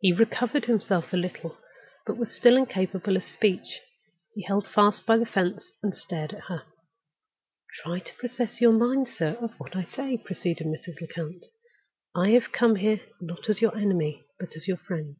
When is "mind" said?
8.74-9.08